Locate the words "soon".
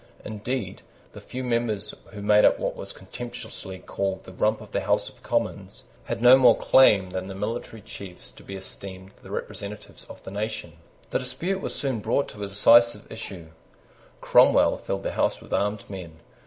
11.75-11.99